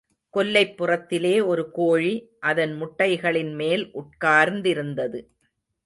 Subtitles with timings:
[0.33, 2.13] கொல்லைப் புறத்திலே ஒரு கோழி
[2.39, 5.19] அதன் முட்டைகளின் மேல் உட்கார்ந்திருந்தது.